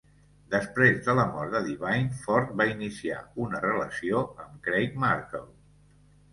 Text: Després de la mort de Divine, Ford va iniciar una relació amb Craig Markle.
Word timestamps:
Després 0.53 0.95
de 1.07 1.13
la 1.19 1.25
mort 1.35 1.53
de 1.57 1.61
Divine, 1.67 2.17
Ford 2.23 2.55
va 2.63 2.67
iniciar 2.71 3.21
una 3.47 3.63
relació 3.69 4.27
amb 4.47 4.59
Craig 4.71 5.01
Markle. 5.07 5.47